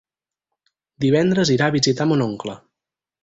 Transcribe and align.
Divendres 1.05 1.53
irà 1.57 1.67
a 1.67 1.75
visitar 1.77 2.07
mon 2.13 2.25
oncle. 2.29 2.57